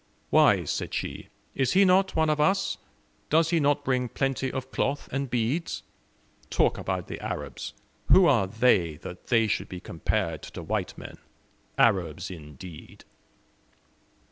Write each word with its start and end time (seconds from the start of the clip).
"Why," 0.31 0.63
said 0.63 0.95
she, 0.95 1.27
"is 1.53 1.73
he 1.73 1.85
not 1.85 2.15
one 2.15 2.31
of 2.31 2.41
us? 2.41 2.79
Does 3.29 3.51
he 3.51 3.59
not 3.59 3.85
bring 3.85 4.09
plenty 4.09 4.51
of 4.51 4.71
cloth 4.71 5.07
and 5.13 5.29
beads? 5.29 5.83
Talk 6.49 6.79
about 6.79 7.07
the 7.07 7.19
Arabs! 7.19 7.75
Who 8.11 8.25
are 8.25 8.47
they 8.47 8.95
that 9.03 9.27
they 9.27 9.45
should 9.45 9.69
be 9.69 9.79
compared 9.79 10.41
to 10.41 10.63
white 10.63 10.97
men? 10.97 11.19
Arabs, 11.77 12.31
indeed!" 12.31 13.05